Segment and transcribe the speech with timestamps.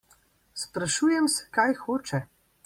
[0.61, 2.25] Sprašujem se, kaj hoče?